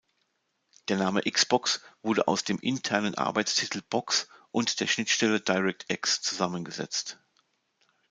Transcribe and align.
Der 0.87 0.97
Name 0.97 1.21
„Xbox“ 1.21 1.79
wurde 2.01 2.27
aus 2.27 2.43
dem 2.43 2.57
internen 2.57 3.13
Arbeitstitel 3.13 3.83
„Box“ 3.87 4.29
und 4.49 4.79
der 4.79 4.87
Schnittstelle 4.87 5.41
„DirectX“ 5.41 6.23
zusammengesetzt. 6.23 7.19